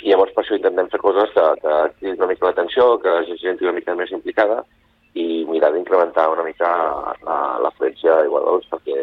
I 0.00 0.12
llavors 0.12 0.32
per 0.32 0.44
això 0.44 0.56
intentem 0.56 0.88
fer 0.88 1.00
coses 1.00 1.32
que, 1.36 1.46
que 1.62 1.72
activin 1.84 2.16
una 2.18 2.30
mica 2.32 2.48
l'atenció, 2.48 2.94
que 3.00 3.12
la 3.12 3.24
gent 3.28 3.36
estigui 3.36 3.68
una 3.68 3.76
mica 3.76 3.96
més 3.96 4.12
implicada 4.16 4.62
i 5.14 5.44
mirar 5.48 5.72
d'incrementar 5.74 6.28
una 6.30 6.44
mica 6.46 6.70
l'afluència 7.26 8.14
d'aigua 8.20 8.44
dolç 8.46 8.68
perquè 8.70 8.96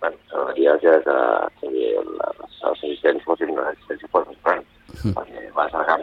bueno, 0.00 0.16
s'agradaria 0.30 0.76
que, 0.80 0.94
que, 1.04 1.16
que 1.60 1.68
les, 1.68 2.38
els 2.40 2.62
assistents 2.72 3.24
fossin 3.28 3.52
una 3.52 3.68
assistència 3.72 4.08
fos 4.14 4.28
més 4.30 4.40
gran 4.46 4.64
mm. 4.64 5.12
perquè 5.18 5.44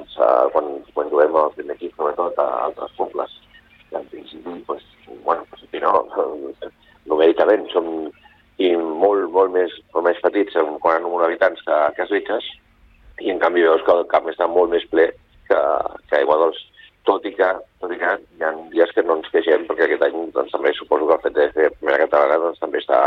camps 0.08 0.18
eh, 0.18 0.52
quan, 0.52 0.84
quan 0.94 1.10
juguem 1.10 1.36
al 1.36 1.52
primer 1.56 1.76
equip 1.76 1.96
sobretot 1.96 2.38
a 2.40 2.48
altres 2.66 2.92
pobles 2.98 3.32
i 3.92 3.96
en 3.96 4.06
principi 4.06 4.64
pues, 4.66 4.84
bueno, 5.24 5.46
pues, 5.50 5.62
si 5.72 5.80
no 5.80 6.06
numèricament 7.08 7.70
som 7.72 8.12
i 8.58 8.76
molt, 8.76 9.30
molt 9.32 9.52
més, 9.54 9.72
molt 9.94 10.08
més 10.08 10.22
petits 10.22 10.56
en 10.56 10.80
quant 10.80 10.98
a 10.98 11.00
número 11.04 11.26
d'habitants 11.26 11.62
que, 11.62 11.78
que 11.96 12.08
Sitges 12.08 12.46
i 13.22 13.32
en 13.32 13.40
canvi 13.40 13.64
veus 13.64 13.84
que 13.86 13.94
el 13.94 14.08
camp 14.08 14.28
està 14.30 14.48
molt 14.48 14.72
més 14.72 14.86
ple 14.90 15.12
que, 15.48 15.60
que 16.10 16.18
Aigua 16.18 16.38
Dolç 16.38 16.64
tot 17.06 17.24
i 17.24 17.32
que, 17.32 17.48
tot 17.80 17.94
i 17.94 17.98
que 18.02 18.10
hi 18.20 18.44
ha 18.44 18.52
dies 18.74 18.92
que 18.92 19.04
no 19.04 19.16
ens 19.16 19.30
queixem, 19.32 19.64
perquè 19.70 19.86
aquest 19.86 20.04
any 20.10 20.18
doncs, 20.36 20.52
també 20.52 20.74
suposo 20.76 21.08
que 21.08 21.16
el 21.16 21.24
fet 21.24 21.38
de 21.38 21.46
fer 21.56 21.70
primera 21.78 22.02
catalana 22.02 22.42
doncs, 22.42 22.60
també 22.60 22.82
està, 22.84 23.00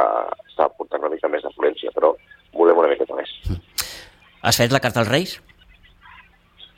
està 0.48 0.70
portant 0.78 1.04
una 1.04 1.12
mica 1.12 1.28
més 1.28 1.44
d'afluència, 1.44 1.92
però 1.92 2.14
volem 2.56 2.80
una 2.80 2.88
miqueta 2.94 3.18
més. 3.18 3.34
Has 4.40 4.56
fet 4.56 4.72
la 4.72 4.80
carta 4.80 5.02
als 5.02 5.12
Reis? 5.12 5.36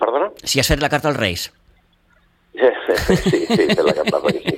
Perdona? 0.02 0.32
Si 0.42 0.58
has 0.58 0.70
fet 0.72 0.82
la 0.82 0.90
carta 0.90 1.12
als 1.12 1.20
Reis. 1.20 1.46
Sí, 2.52 2.68
sí, 3.06 3.16
sí, 3.22 3.38
he 3.48 3.68
fet 3.70 3.84
la 3.86 3.94
carta 3.94 4.18
als 4.18 4.24
Reis, 4.26 4.42
sí. 4.48 4.56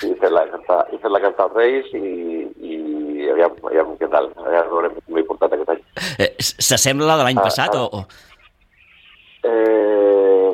Sí, 0.00 0.08
he 0.10 0.16
fet 0.18 0.34
la 0.34 0.42
carta, 0.50 0.78
he 0.90 0.98
fet 0.98 1.14
la 1.14 1.20
carta 1.22 1.46
als 1.46 1.54
Reis 1.54 1.92
i, 1.94 2.10
i 2.58 3.28
aviam, 3.32 3.54
aviam 3.70 3.94
què 4.00 4.10
tal, 4.10 4.28
aviam 4.42 4.72
veurem 4.72 4.98
com 4.98 5.20
he 5.20 5.24
portat 5.28 5.54
aquest 5.54 5.72
any. 5.76 5.82
Eh, 6.18 6.30
S'assembla 6.42 7.12
la 7.12 7.20
de 7.20 7.28
l'any 7.28 7.38
ah, 7.38 7.46
passat 7.46 7.78
ah, 7.78 7.86
o...? 7.86 8.02
Eh, 9.46 10.50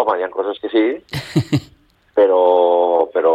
Home, 0.00 0.16
hi 0.18 0.26
ha 0.26 0.30
coses 0.34 0.58
que 0.62 0.70
sí, 0.72 0.84
però, 2.18 2.42
però 3.14 3.34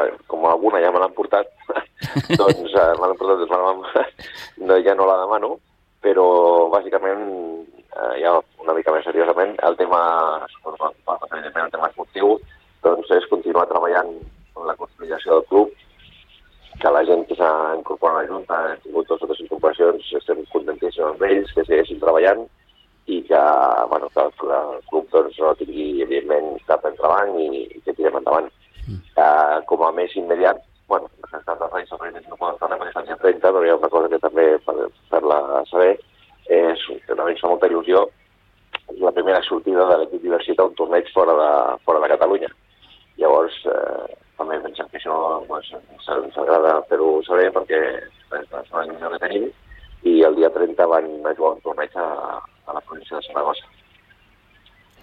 eh, 0.00 0.10
com 0.28 0.44
alguna 0.50 0.80
ja 0.84 0.92
me 0.92 1.00
l'han 1.00 1.16
portat, 1.16 1.48
doncs 2.40 2.72
eh, 2.72 2.90
me 3.00 3.08
l'han 3.08 3.20
portat, 3.20 3.46
doncs, 3.48 4.28
no, 4.60 4.78
ja 4.84 4.96
no 4.98 5.08
la 5.08 5.22
demano, 5.24 5.56
però 6.04 6.26
bàsicament, 6.72 7.24
eh, 7.94 8.14
ja 8.22 8.34
una 8.62 8.74
mica 8.76 8.92
més 8.94 9.06
seriosament, 9.06 9.54
el 9.68 9.78
tema, 9.80 10.02
evidentment 10.66 11.64
el 11.66 11.72
tema 11.74 11.90
esportiu, 11.90 12.36
doncs 12.84 13.10
és 13.16 13.30
continuar 13.30 13.68
treballant 13.70 14.12
en 14.14 14.68
la 14.68 14.76
consolidació 14.80 15.38
del 15.38 15.48
club, 15.52 15.72
que 16.82 16.90
la 16.90 17.04
gent 17.06 17.22
que 17.28 17.38
s'ha 17.38 17.52
incorporat 17.78 18.18
a 18.18 18.22
la 18.22 18.28
Junta, 18.32 18.58
ha 18.58 18.76
tingut 18.82 19.08
dues 19.08 19.22
o 19.22 19.30
tres 19.30 19.40
incorporacions, 19.46 20.10
estem 20.18 20.42
contentíssims 20.52 21.06
amb 21.12 21.22
ells, 21.28 21.52
que 21.54 21.64
segueixin 21.68 22.02
treballant, 22.02 22.44
i 23.06 23.20
que, 23.28 23.40
bueno, 23.90 24.08
que 24.12 24.20
el, 24.20 24.32
el 24.58 24.82
club 24.90 25.08
doncs, 25.12 25.38
no 25.40 25.54
tingui, 25.60 26.02
evidentment, 26.02 26.54
cap 26.68 26.86
entrebanc 26.88 27.36
i, 27.40 27.64
i 27.76 27.82
que 27.84 27.94
tirem 27.96 28.16
endavant. 28.20 28.48
Mm. 28.84 29.00
Uh, 29.16 29.58
com 29.68 29.84
a 29.84 29.92
més 29.96 30.12
immediat, 30.16 30.60
bueno, 30.88 31.08
les 31.22 31.30
necessitats 31.32 31.60
dels 31.60 31.72
Reis 31.72 31.92
Reis 32.00 32.28
no 32.28 32.40
poden 32.40 32.56
estar 32.56 32.70
perquè 32.72 32.90
estan 32.90 33.08
ja 33.08 33.18
30, 33.22 33.52
però 33.54 33.64
hi 33.64 33.72
ha 33.72 33.78
una 33.78 33.92
cosa 33.92 34.10
que 34.12 34.20
també 34.24 34.46
per 34.66 34.76
fer-la 35.12 35.38
saber 35.70 35.92
que 37.24 37.30
també 37.30 37.32
ens 37.32 37.40
fa 37.40 37.48
molta 37.48 37.68
il·lusió 37.70 38.04
és 38.92 39.00
la 39.00 39.12
primera 39.16 39.42
sortida 39.42 39.86
de 39.88 39.96
l'equip 39.98 40.22
diversitat 40.22 40.60
a 40.60 40.68
un 40.68 40.74
torneig 40.76 41.08
fora 41.14 41.34
de, 41.38 41.50
fora 41.84 42.00
de 42.00 42.10
Catalunya. 42.12 42.50
Llavors, 43.16 43.54
eh, 43.70 44.16
també 44.36 44.58
pensem 44.60 44.88
que 44.90 44.98
això 44.98 45.16
pues, 45.48 45.70
ens 45.72 46.36
agrada 46.36 46.82
fer-ho 46.90 47.22
saber 47.24 47.50
perquè 47.54 47.80
és 48.34 48.50
la 48.52 48.84
il·lusió 48.84 49.12
que 49.12 49.22
tenim 49.22 49.46
i 50.04 50.20
el 50.26 50.36
dia 50.36 50.50
30 50.52 50.86
van 50.90 51.06
a 51.24 51.32
jugar 51.38 51.54
un 51.54 51.62
torneig 51.64 51.96
a, 51.96 52.08
a 52.66 52.76
la 52.76 52.82
província 52.82 53.16
de 53.16 53.22
Saragossa. 53.24 53.64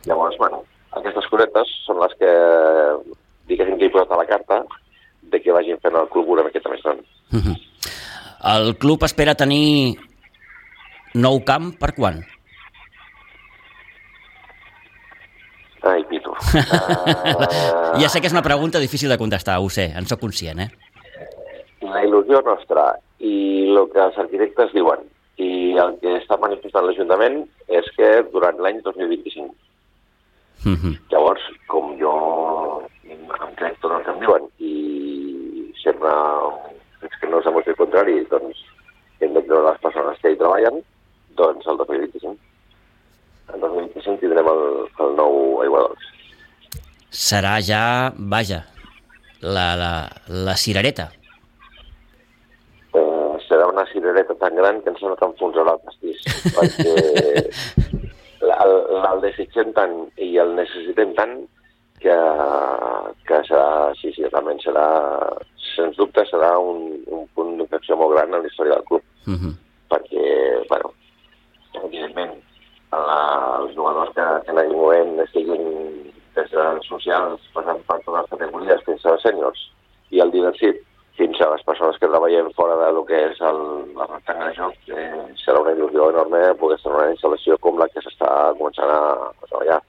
Llavors, 0.05 0.37
bueno, 0.37 0.61
aquestes 0.91 1.27
cosetes 1.31 1.73
són 1.87 2.01
les 2.03 2.13
que, 2.19 2.31
diguéssim 3.49 3.79
que 3.79 3.89
he 3.89 3.93
posat 3.93 4.13
a 4.13 4.21
la 4.21 4.27
carta 4.29 4.61
de 5.31 5.41
que 5.41 5.55
vagin 5.55 5.79
fent 5.81 5.97
el 5.97 6.09
club 6.13 6.29
una 6.35 6.45
miqueta 6.45 6.69
més 6.69 6.83
gran. 6.85 7.01
Uh. 7.31 7.41
-huh. 7.41 7.57
El 8.53 8.75
club 8.77 9.03
espera 9.03 9.35
tenir 9.35 9.97
nou 11.13 11.41
camp 11.47 11.71
per 11.79 11.91
quan? 11.97 12.21
Ai, 15.81 16.03
Pitu. 16.09 16.33
Uh... 16.51 17.97
ja 17.99 18.09
sé 18.11 18.21
que 18.21 18.27
és 18.29 18.35
una 18.35 18.43
pregunta 18.45 18.79
difícil 18.79 19.09
de 19.09 19.17
contestar, 19.17 19.57
ho 19.59 19.69
sé, 19.69 19.89
en 19.97 20.05
sóc 20.07 20.19
conscient, 20.21 20.59
eh? 20.61 20.69
La 21.81 22.03
il·lusió 22.05 22.41
nostra 22.45 22.91
i 23.19 23.33
el 23.71 23.87
que 23.91 24.03
els 24.03 24.19
arquitectes 24.21 24.71
diuen 24.75 25.03
i 25.41 25.77
el 25.81 25.95
que 26.01 26.17
està 26.19 26.37
manifestant 26.39 26.85
l'Ajuntament 26.85 27.41
és 27.67 27.87
que 27.97 28.09
durant 28.31 28.59
l'any 28.61 28.81
2025. 28.85 29.55
Mm 30.65 30.75
-hmm. 30.75 30.93
Llavors, 31.11 31.41
com 31.67 31.97
jo 31.97 32.13
em 33.09 33.55
crec 33.55 33.79
tot 33.81 33.91
el 33.91 34.03
que 34.03 34.11
em 34.11 34.19
diuen 34.19 34.43
i 34.59 34.71
és 37.01 37.19
que 37.19 37.27
no 37.27 37.39
és 37.39 37.45
el 37.45 37.75
contrari, 37.75 38.21
doncs 38.29 38.57
hem 39.21 39.33
de 39.33 39.41
les 39.65 39.79
persones 39.81 40.19
que 40.21 40.31
hi 40.31 40.37
treballen, 40.39 40.81
doncs 41.39 41.67
el 41.67 41.77
2025. 41.77 42.35
El 43.53 43.63
2025 43.65 44.19
tindrem 44.21 44.49
el, 44.51 44.61
el 45.05 45.15
nou 45.19 45.61
Aigua 45.65 45.85
Dols. 45.87 46.09
Serà 47.11 47.57
ja, 47.59 47.83
vaja, 48.15 48.61
la, 49.41 49.67
la, 49.75 49.91
la 50.47 50.55
cirereta. 50.55 51.09
Eh, 52.95 53.33
serà 53.47 53.67
una 53.71 53.85
cirereta 53.91 54.35
tan 54.39 54.55
gran 54.55 54.81
que 54.83 54.93
em 54.93 54.99
sembla 54.99 55.19
que 55.19 55.27
enfonsarà 55.31 55.75
el 55.75 55.83
pastís, 55.87 56.23
perquè 56.55 56.93
el, 58.41 58.77
el 59.11 59.25
desitgem 59.25 59.73
tant 59.77 59.97
i 60.23 60.35
el 60.41 60.55
necessitem 60.59 61.15
tant 61.17 61.35
que, 62.01 62.17
que 63.29 63.41
serà, 63.47 63.91
sí, 63.99 64.11
sí, 64.15 64.25
realment 64.27 64.61
serà, 64.63 64.85
sens 65.75 65.99
dubte, 65.99 66.25
serà 66.29 66.55
un, 66.59 66.97
un 67.13 67.27
punt 67.35 67.53
d'inflexió 67.59 67.97
molt 67.99 68.15
gran 68.15 68.33
en 68.33 68.41
la 68.41 68.49
història 68.49 68.79
del 68.79 68.87
club. 68.89 69.03
Uh 69.27 69.37
-huh. 69.37 69.53
Perquè, 69.91 70.25
bueno, 70.69 70.93
evidentment, 71.79 72.37
la, 72.91 73.19
els 73.61 73.75
jugadors 73.75 74.11
que, 74.15 74.27
que 74.45 74.53
aquell 74.53 74.75
moment 74.75 75.19
estiguin 75.23 75.67
des 76.35 76.53
dels 76.53 76.87
socials, 76.87 77.43
passant 77.55 77.81
per 77.87 77.99
totes 78.05 78.17
les 78.17 78.31
categories 78.35 78.87
fins 78.87 79.05
als 79.05 79.23
sèniors, 79.27 79.67
i 80.11 80.19
el 80.23 80.31
diversit, 80.33 80.81
fins 81.17 81.41
a 81.43 81.49
les 81.51 81.63
persones 81.67 81.97
que 81.99 82.09
treballem 82.09 82.49
fora 82.57 82.77
de 82.79 82.91
lo 82.95 83.03
que 83.07 83.17
és 83.29 83.41
el, 83.47 83.59
la 83.97 84.07
rectangle 84.09 84.49
de 84.49 84.55
joc, 84.57 84.77
eh, 84.95 85.23
serà 85.43 85.61
una 85.61 85.73
il·lusió 85.75 86.09
enorme 86.11 86.41
poder 86.61 86.79
en 86.83 86.95
una 86.95 87.09
instal·lació 87.11 87.57
com 87.63 87.79
la 87.79 87.87
que 87.91 88.03
s'està 88.03 88.31
començant 88.59 88.91
a, 88.91 89.01
a 89.29 89.49
treballar. 89.49 89.81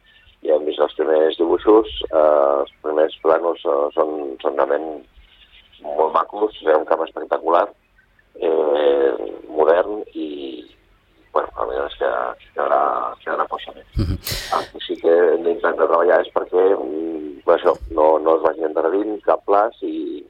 Ja 0.42 0.56
hem 0.56 0.66
vist 0.66 0.82
els 0.82 0.96
primers 0.98 1.38
dibuixos, 1.38 1.94
eh, 2.10 2.24
els 2.62 2.74
primers 2.84 3.14
planos 3.22 3.62
eh, 3.64 3.78
són, 3.96 4.12
són 4.42 4.58
realment 4.58 4.88
molt 5.86 6.14
macos, 6.14 6.58
és 6.60 6.74
un 6.74 6.86
camp 6.90 7.06
espectacular, 7.06 7.64
eh, 8.42 9.32
modern 9.48 10.02
i, 10.12 10.28
bueno, 11.32 11.48
a 11.56 11.66
més 11.66 11.94
que 11.98 12.10
quedarà, 12.54 12.80
quedarà 13.22 13.46
força 13.48 13.72
bé. 13.72 13.84
Uh 13.96 14.04
-huh. 14.04 14.18
El 14.56 14.64
que 14.72 14.80
sí 14.86 14.96
que 15.00 15.12
hem 15.34 15.42
d'intentar 15.44 15.88
treballar 15.88 16.20
és 16.20 16.32
perquè 16.32 16.64
mm, 16.76 17.48
això, 17.56 17.72
no, 17.90 18.18
no 18.18 18.36
es 18.36 18.42
vagi 18.42 18.64
endarrerint 18.64 19.22
cap 19.22 19.44
plaç 19.44 19.82
i, 19.82 20.24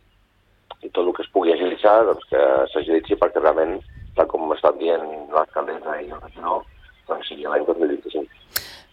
i 0.83 0.89
tot 0.91 1.07
el 1.07 1.15
que 1.15 1.23
es 1.23 1.33
pugui 1.35 1.53
agilitzar, 1.53 2.05
doncs 2.07 2.25
que 2.31 2.43
s'agilitzi 2.73 3.17
perquè 3.17 3.41
realment, 3.41 3.81
tal 4.17 4.27
com 4.27 4.53
estan 4.53 4.79
dient 4.79 5.07
l'alcaldessa 5.35 6.01
i 6.01 6.11
el 6.11 6.21
regidor, 6.21 6.63
doncs 7.09 7.29
sigui 7.29 7.43
l'any 7.43 7.65
2025. 7.67 8.29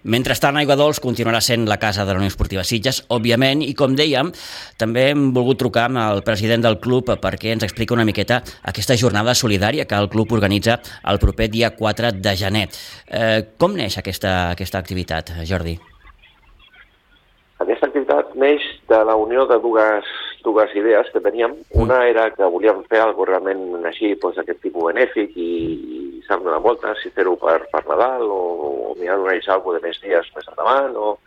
Mentrestant, 0.04 0.56
Aigua 0.56 0.78
Dols 0.80 1.02
continuarà 1.04 1.42
sent 1.44 1.66
la 1.68 1.80
casa 1.82 2.06
de 2.06 2.14
la 2.14 2.22
Unió 2.22 2.32
Esportiva 2.32 2.64
Sitges, 2.64 3.02
òbviament, 3.12 3.64
i 3.66 3.74
com 3.76 3.98
dèiem, 3.98 4.32
també 4.80 5.10
hem 5.12 5.30
volgut 5.36 5.60
trucar 5.60 5.90
amb 5.90 6.00
el 6.06 6.24
president 6.24 6.64
del 6.64 6.80
club 6.80 7.12
perquè 7.20 7.52
ens 7.56 7.68
explica 7.68 7.98
una 7.98 8.08
miqueta 8.08 8.40
aquesta 8.72 8.96
jornada 8.96 9.36
solidària 9.36 9.88
que 9.90 10.00
el 10.00 10.10
club 10.10 10.32
organitza 10.40 10.80
el 11.04 11.20
proper 11.20 11.50
dia 11.52 11.76
4 11.76 12.16
de 12.16 12.36
gener. 12.40 12.68
Eh, 13.08 13.44
com 13.58 13.76
neix 13.76 14.00
aquesta, 14.00 14.52
aquesta 14.56 14.80
activitat, 14.80 15.36
Jordi? 15.44 15.80
Activitat 18.10 18.38
neix 18.42 18.64
de 18.90 18.98
la 19.06 19.14
unió 19.22 19.44
de 19.46 19.60
dues, 19.62 20.06
dues 20.42 20.72
idees 20.74 21.10
que 21.14 21.22
teníem. 21.22 21.52
Una 21.78 22.00
era 22.10 22.32
que 22.34 22.48
volíem 22.50 22.82
fer 22.90 23.04
alguna 23.04 23.36
realment 23.36 23.86
així, 23.86 24.16
doncs, 24.18 24.40
aquest 24.42 24.64
tipus 24.64 24.88
benèfic 24.88 25.36
i, 25.38 25.52
i 25.94 26.24
s'han 26.26 26.42
donat 26.42 26.64
voltes, 26.64 27.04
si 27.04 27.12
fer-ho 27.14 27.36
per, 27.38 27.60
per 27.70 27.84
Nadal 27.86 28.26
o, 28.26 28.40
o 28.90 28.96
mirar 28.98 29.20
d'organitzar 29.20 29.60
alguna 29.60 29.78
de 29.78 29.86
més 29.86 30.02
dies 30.02 30.32
més 30.36 30.50
endavant. 30.50 30.98
O... 30.98 31.20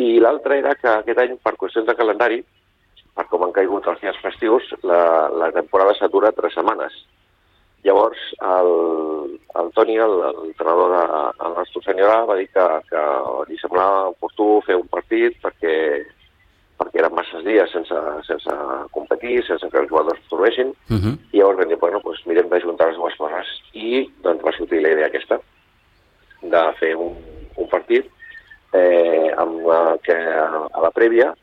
I 0.00 0.16
l'altra 0.24 0.56
era 0.56 0.72
que 0.80 0.88
aquest 0.88 1.20
any, 1.20 1.36
per 1.44 1.58
qüestions 1.60 1.84
de 1.90 1.98
calendari, 1.98 2.40
per 3.12 3.26
com 3.28 3.44
han 3.44 3.52
caigut 3.52 3.92
els 3.92 4.00
dies 4.00 4.24
festius, 4.24 4.72
la, 4.80 5.28
la 5.36 5.52
temporada 5.52 5.98
s'atura 5.98 6.32
tres 6.32 6.56
setmanes. 6.56 6.96
Llavors, 7.82 8.18
el, 8.44 8.70
el 9.56 9.70
Toni, 9.72 9.94
l'entrenador 9.96 10.90
de, 10.92 11.04
del 11.40 11.54
nostre 11.56 11.80
senyora, 11.86 12.24
va 12.28 12.36
dir 12.36 12.48
que, 12.52 12.64
que 12.90 13.04
li 13.48 13.56
semblava 13.60 14.10
oportú 14.10 14.60
fer 14.66 14.76
un 14.76 14.88
partit 14.92 15.38
perquè, 15.40 15.74
perquè 16.80 17.00
eren 17.00 17.14
masses 17.16 17.44
dies 17.46 17.72
sense, 17.72 18.02
sense 18.28 18.56
competir, 18.92 19.38
sense 19.48 19.70
que 19.72 19.78
els 19.80 19.88
jugadors 19.88 20.20
es 20.20 20.28
trobessin, 20.28 20.74
Uh 20.90 20.96
-huh. 21.00 21.14
i 21.32 21.38
llavors 21.38 21.58
vam 21.58 21.68
dir, 21.68 21.78
bueno, 21.78 22.00
doncs 22.04 22.26
mirem 22.26 22.48
d'ajuntar 22.48 22.88
les 22.88 22.96
dues 22.96 23.14
coses. 23.16 23.46
I 23.72 24.10
doncs 24.22 24.42
va 24.44 24.52
sortir 24.52 24.82
la 24.82 24.90
idea 24.92 25.06
aquesta, 25.06 25.40
de 26.42 26.62
fer 26.80 26.94
un, 26.96 27.16
un 27.56 27.68
partit 27.68 28.04
eh, 28.72 29.32
amb 29.36 29.66
la, 29.66 29.96
que 30.02 30.12
a, 30.12 30.68
a 30.72 30.80
la 30.80 30.90
prèvia 30.90 31.34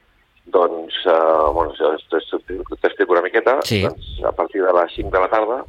doncs, 0.46 0.94
eh, 1.06 1.52
bueno, 1.54 1.74
jo 1.76 1.96
t'explico 2.82 3.12
una 3.12 3.22
miqueta, 3.22 3.60
Sí. 3.64 3.82
doncs, 3.84 4.24
a 4.24 4.32
partir 4.32 4.62
de 4.64 4.72
les 4.74 4.94
5 4.96 5.10
de 5.12 5.20
la 5.20 5.28
tarda 5.30 5.66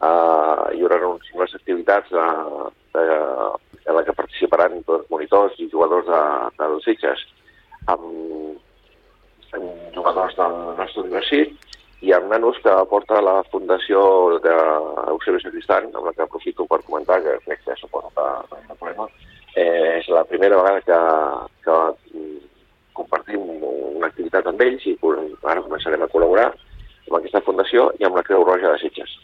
eh, 0.00 0.64
hi 0.74 0.82
haurà 0.84 1.00
uns, 1.08 1.30
unes 1.36 1.54
activitats 1.58 2.10
de, 2.14 2.26
de, 2.96 3.04
en 3.86 3.96
la 3.96 4.04
que 4.06 4.16
participaran 4.16 4.82
tots 4.88 5.08
monitors 5.12 5.58
i 5.58 5.68
jugadors 5.72 6.08
de, 6.08 6.22
dels 6.60 6.86
Sitges 6.88 7.24
amb, 7.92 8.06
amb 9.56 9.96
jugadors 9.96 10.36
del 10.38 10.56
nostre 10.78 11.04
universitat 11.06 11.68
i 12.00 12.14
amb 12.16 12.30
nanos 12.32 12.56
que 12.64 12.74
porta 12.88 13.20
la 13.20 13.40
Fundació 13.52 14.00
d'Eusebi 14.40 15.40
Sacristán, 15.42 15.90
amb 15.92 16.06
la 16.08 16.14
que 16.16 16.24
aprofito 16.24 16.64
per 16.64 16.80
comentar, 16.86 17.20
que 17.20 17.36
crec 17.44 17.60
que 17.66 17.76
suposo 17.76 18.08
que 18.16 18.24
no 18.24 18.56
hi 18.56 18.70
ha 18.70 18.76
problema. 18.78 19.08
Eh, 19.52 19.98
és 19.98 20.08
la 20.08 20.24
primera 20.24 20.56
vegada 20.56 20.80
que, 20.86 21.00
que 21.66 22.22
compartim 22.96 23.42
una 23.60 24.08
activitat 24.08 24.48
amb 24.48 24.62
ells 24.64 24.86
i 24.88 24.96
ara 25.42 25.64
començarem 25.66 26.06
a 26.06 26.08
col·laborar 26.14 26.46
amb 26.52 27.18
aquesta 27.18 27.44
fundació 27.44 27.90
i 28.00 28.08
amb 28.08 28.16
la 28.16 28.24
Creu 28.24 28.46
Roja 28.48 28.72
de 28.72 28.80
Sitges. 28.80 29.18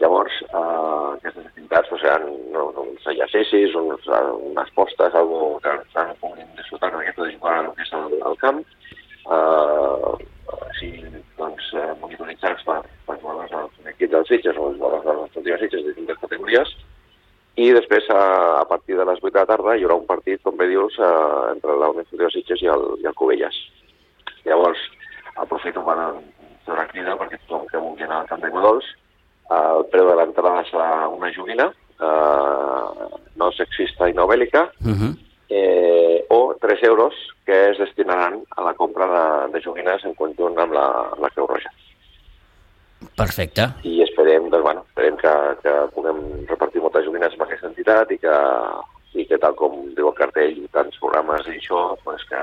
Llavors, 0.00 0.32
eh, 0.48 1.06
aquestes 1.18 1.46
activitats 1.46 1.90
doncs, 1.90 2.02
seran 2.02 2.22
no, 2.54 2.66
uns 2.82 3.08
exercicis, 3.12 3.74
uns, 3.76 4.06
unes 4.48 4.70
postes, 4.76 5.14
algo 5.14 5.58
que, 5.64 5.74
que 5.92 6.04
puguin 6.22 6.46
disfrutar 6.56 6.88
una 6.94 7.02
miqueta 7.02 7.26
de 7.26 7.34
jugar 7.36 7.56
al 7.66 7.74
que 7.76 8.36
camp, 8.40 8.62
eh, 9.36 10.12
així, 10.70 10.92
doncs, 11.36 11.66
eh, 11.76 11.90
monitoritzats 12.00 12.64
per, 12.64 12.78
per 13.06 13.18
jugadors 13.20 13.52
del 13.52 13.92
equip 13.92 14.14
dels 14.14 14.32
Sitges 14.32 14.56
o 14.56 14.70
jugadors 14.78 15.04
de 15.04 15.16
les 15.18 15.36
últimes 15.42 15.60
Sitges 15.60 15.84
de 15.84 15.92
distintes 15.92 16.22
categories, 16.22 16.72
i 17.60 17.68
després, 17.76 18.08
a, 18.14 18.22
a 18.62 18.64
partir 18.64 18.96
de 18.96 19.04
les 19.04 19.20
8 19.20 19.34
de 19.34 19.40
la 19.42 19.50
tarda, 19.52 19.76
hi 19.76 19.84
haurà 19.84 19.98
un 20.00 20.08
partit, 20.08 20.40
com 20.46 20.56
bé 20.56 20.70
dius, 20.70 20.96
eh, 20.96 21.12
entre 21.52 21.76
la 21.76 21.92
Unió 21.92 22.06
Esportiva 22.06 22.32
Sitges 22.32 22.64
i 22.64 22.72
el, 22.72 22.86
i 23.02 23.10
el 23.10 23.18
Covelles. 23.20 23.60
Llavors, 24.46 24.80
aprofito 25.36 25.84
per 25.84 25.98
fer 26.64 26.72
una 26.72 26.88
crida 26.88 27.20
perquè 27.20 27.42
tothom 27.42 27.68
que 27.68 27.84
vulgui 27.84 28.08
anar 28.08 28.22
al 28.22 28.30
Camp 28.32 28.46
de 28.46 28.52
Godols, 28.54 28.88
el 29.50 29.84
preu 29.90 30.08
de 30.08 30.14
l'entrada 30.16 30.64
serà 30.70 31.08
una 31.08 31.30
joguina, 31.34 31.72
eh, 32.00 33.08
no 33.36 33.50
sexista 33.52 34.08
i 34.08 34.14
no 34.14 34.28
bèl·lica, 34.30 34.68
Uh 34.84 34.94
-huh. 34.94 35.12
eh, 35.48 36.24
o 36.28 36.54
3 36.60 36.82
euros 36.84 37.14
que 37.44 37.70
es 37.70 37.78
destinaran 37.78 38.42
a 38.56 38.62
la 38.62 38.74
compra 38.74 39.06
de, 39.06 39.52
de 39.52 39.62
joguines 39.64 40.04
en 40.04 40.14
conjunt 40.14 40.58
amb 40.58 40.72
la, 40.72 41.10
la 41.18 41.30
Creu 41.30 41.46
Roja. 41.46 41.70
Perfecte. 43.16 43.62
I 43.82 44.02
esperem, 44.02 44.48
doncs, 44.50 44.62
bueno, 44.62 44.84
esperem 44.88 45.16
que, 45.16 45.32
que 45.62 45.72
puguem 45.94 46.46
repartir 46.46 46.80
moltes 46.80 47.04
joguines 47.04 47.32
amb 47.32 47.42
aquesta 47.42 47.66
entitat 47.66 48.10
i 48.10 48.18
que, 48.18 48.36
i 49.14 49.26
que 49.26 49.38
tal 49.38 49.54
com 49.54 49.72
diu 49.96 50.08
el 50.08 50.14
cartell 50.14 50.56
i 50.56 50.68
tants 50.72 50.98
programes 50.98 51.46
i 51.48 51.56
això, 51.58 51.96
doncs 52.04 52.24
que 52.28 52.42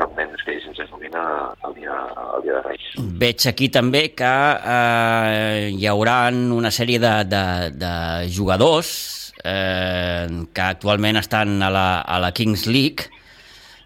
cap 0.00 0.16
nen 0.16 0.32
es 0.36 0.42
quedi 0.46 0.62
sense 0.64 0.86
joguina 0.90 1.22
el 1.68 1.74
dia, 1.76 1.94
el 2.36 2.42
dia 2.46 2.56
de 2.58 2.62
Reis. 2.66 2.88
Veig 3.20 3.46
aquí 3.50 3.68
també 3.72 4.06
que 4.16 4.32
eh, 4.74 5.70
hi 5.76 5.86
haurà 5.90 6.18
una 6.32 6.72
sèrie 6.72 6.98
de, 7.02 7.14
de, 7.28 7.44
de 7.76 7.94
jugadors 8.32 8.90
eh, 9.44 10.26
que 10.52 10.66
actualment 10.66 11.20
estan 11.20 11.58
a 11.62 11.70
la, 11.72 11.86
a 12.00 12.18
la 12.22 12.32
Kings 12.36 12.66
League, 12.66 13.10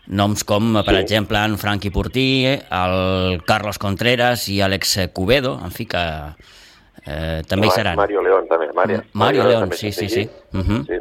noms 0.07 0.45
com, 0.45 0.75
per 0.85 0.95
Sí. 0.99 1.01
exemple, 1.01 1.39
en 1.49 1.57
Franqui 1.59 1.91
Portí, 1.91 2.45
el 2.47 3.41
Carlos 3.49 3.79
Contreras 3.81 4.49
i 4.53 4.61
Àlex 4.61 4.99
Cubedo, 5.17 5.57
en 5.65 5.73
fi 5.73 5.87
que 5.89 6.03
eh, 7.07 7.43
també 7.49 7.69
hi 7.71 7.75
seran. 7.75 7.97
Mario 7.97 8.23
León, 8.23 8.47
també. 8.51 8.69
Mario, 8.77 9.03
Mario 9.15 9.49
León, 9.49 9.69
també 9.69 9.79
sí, 9.81 9.93
sí, 9.93 10.09
sí. 10.09 10.27
aquí. 10.29 10.59
Uh 10.59 10.63
-huh. 10.63 10.87
sí. 10.87 11.01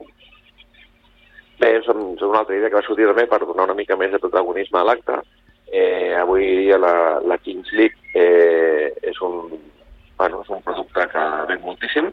Bé, 1.63 1.79
som 1.85 1.95
una 2.19 2.39
altra 2.41 2.57
idea 2.57 2.67
que 2.67 2.75
va 2.75 2.83
sortir 2.83 3.05
també 3.07 3.23
per 3.31 3.39
donar 3.45 3.69
una 3.69 3.77
mica 3.77 3.95
més 3.95 4.11
de 4.11 4.19
protagonisme 4.19 4.81
a 4.81 4.87
l'acte. 4.89 5.19
Eh, 5.71 6.11
avui 6.19 6.43
dia 6.65 6.75
la, 6.77 7.21
la 7.23 7.37
Kings 7.39 7.71
League 7.71 7.95
eh, 8.19 8.91
és, 9.01 9.21
un, 9.23 9.47
bueno, 10.19 10.41
és 10.43 10.49
un 10.51 10.59
producte 10.65 11.05
que 11.13 11.23
ven 11.47 11.63
moltíssim. 11.63 12.09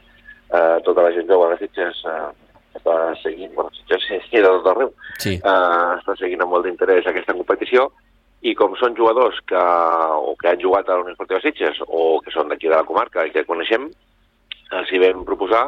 Eh, 0.55 0.77
tota 0.87 1.03
la 1.03 1.11
gent 1.17 1.27
jove 1.27 1.51
de 1.51 1.59
Sitges 1.65 1.99
eh, 2.07 2.29
està 2.79 2.95
seguint, 3.25 3.51
bueno, 3.57 3.75
Sitges 3.75 4.07
sí, 4.07 4.21
de 4.37 4.47
tot 4.47 4.71
arreu, 4.71 4.95
Sí. 5.19 5.35
eh, 5.35 5.91
està 5.99 6.15
seguint 6.23 6.47
amb 6.47 6.55
molt 6.55 6.69
d'interès 6.69 7.11
aquesta 7.11 7.35
competició 7.35 7.89
i 8.47 8.55
com 8.57 8.79
són 8.79 8.95
jugadors 8.97 9.43
que, 9.51 9.61
o 10.31 10.37
que 10.39 10.49
han 10.49 10.63
jugat 10.63 10.89
a 10.89 10.95
la 10.95 11.03
Unió 11.05 11.17
Esportiva 11.17 11.43
Sitges 11.43 11.83
o 11.89 12.21
que 12.25 12.31
són 12.33 12.49
d'aquí 12.49 12.71
de 12.71 12.79
la 12.79 12.87
comarca 12.87 13.27
i 13.27 13.35
que 13.35 13.45
coneixem, 13.51 13.91
els 14.79 14.95
hi 14.95 15.03
vam 15.03 15.27
proposar 15.27 15.67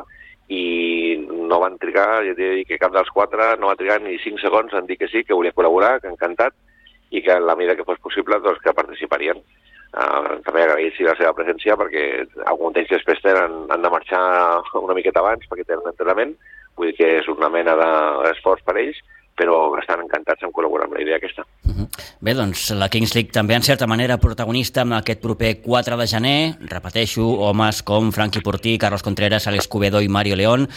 i 0.49 1.16
no 1.28 1.61
van 1.62 1.78
trigar, 1.78 2.25
ja 2.26 2.34
dir 2.37 2.64
que 2.68 2.80
cap 2.80 2.92
dels 2.94 3.11
quatre 3.14 3.54
no 3.61 3.70
va 3.70 3.78
trigar 3.78 4.00
ni 4.02 4.18
5 4.18 4.42
segons 4.42 4.75
en 4.75 4.88
dir 4.88 4.99
que 5.00 5.08
sí, 5.08 5.22
que 5.25 5.37
volia 5.37 5.54
col·laborar, 5.54 5.99
que 6.02 6.11
encantat, 6.11 6.56
i 7.12 7.22
que 7.22 7.37
en 7.37 7.46
la 7.46 7.56
mida 7.56 7.76
que 7.76 7.84
fos 7.84 8.00
possible 8.00 8.40
doncs, 8.40 8.61
que 8.64 8.75
participarien. 8.75 9.40
Uh, 9.92 10.38
també 10.46 10.62
agrair 10.62 10.92
la 11.04 11.14
seva 11.18 11.34
presència 11.37 11.76
perquè 11.76 12.04
algun 12.49 12.72
temps 12.72 12.88
després 12.88 13.20
tenen, 13.20 13.66
han 13.68 13.82
de 13.84 13.90
marxar 13.92 14.22
una 14.80 14.96
miqueta 14.96 15.20
abans 15.20 15.44
perquè 15.50 15.66
tenen 15.68 15.90
entrenament, 15.90 16.32
vull 16.80 16.88
dir 16.88 16.96
que 16.96 17.11
és 17.18 17.28
una 17.28 17.50
mena 17.52 17.75
d'esforç 17.76 18.64
per 18.64 18.78
ells, 18.80 19.02
però 19.36 19.72
estan 19.80 20.04
encantats 20.04 20.42
en 20.42 20.52
col·laborar 20.52 20.88
amb 20.88 20.98
la 20.98 21.02
idea 21.02 21.16
aquesta. 21.16 21.44
Uh 21.64 21.70
mhm. 21.70 21.82
-huh. 21.82 22.02
Bé, 22.22 22.34
doncs 22.34 22.70
la 22.78 22.88
Kings 22.88 23.16
League 23.16 23.32
també 23.32 23.54
en 23.54 23.62
certa 23.62 23.86
manera 23.86 24.16
protagonista 24.18 24.82
en 24.82 24.92
aquest 24.92 25.20
proper 25.20 25.60
4 25.60 25.96
de 25.96 26.06
gener. 26.06 26.54
Repeteixo, 26.60 27.22
homes 27.22 27.82
com 27.82 28.12
Franqui 28.12 28.40
Portí, 28.40 28.78
Carlos 28.78 29.02
Contreras, 29.02 29.48
Alex 29.48 29.66
Cubedo 29.66 30.00
i 30.00 30.08
Mario 30.08 30.36
León, 30.36 30.68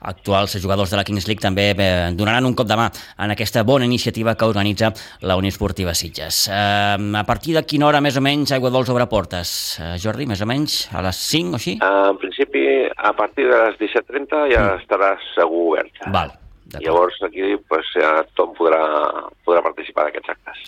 actuals 0.00 0.60
jugadors 0.60 0.90
de 0.90 0.96
la 0.96 1.04
Kings 1.04 1.28
League, 1.28 1.40
també 1.40 1.70
eh, 1.70 2.10
donaran 2.14 2.46
un 2.46 2.54
cop 2.54 2.66
de 2.66 2.74
mà 2.74 2.88
en 3.18 3.30
aquesta 3.30 3.62
bona 3.62 3.84
iniciativa 3.84 4.34
que 4.34 4.44
organitza 4.44 4.92
la 5.20 5.36
Unió 5.36 5.48
Esportiva 5.48 5.94
Sitges. 5.94 6.48
Eh, 6.48 6.96
a 7.14 7.24
partir 7.24 7.54
de 7.54 7.62
quina 7.62 7.86
hora 7.86 8.00
més 8.00 8.16
o 8.16 8.20
menys 8.24 8.52
Aigua 8.52 8.70
Dols 8.70 8.90
obre 8.90 9.06
portes? 9.06 9.78
Eh, 9.78 9.94
Jordi, 10.02 10.26
més 10.26 10.42
o 10.42 10.46
menys 10.50 10.88
a 10.92 11.02
les 11.02 11.22
5 11.30 11.54
o 11.54 11.62
així? 11.62 11.78
Uh, 11.78 12.10
en 12.10 12.18
principi, 12.18 12.66
a 12.96 13.14
partir 13.14 13.46
de 13.46 13.62
les 13.68 13.78
17.30 13.78 14.44
ja 14.52 14.66
mm. 14.66 14.82
estarà 14.82 15.14
segur 15.36 15.64
obert. 15.72 16.06
Val. 16.10 16.34
Llavors 16.76 17.16
aquí 17.24 17.54
pues, 17.68 17.86
ja 17.96 18.10
tothom 18.36 18.52
podrà, 18.58 18.80
podrà 19.46 19.62
participar 19.64 20.04
d'aquests 20.08 20.34
actes. 20.34 20.64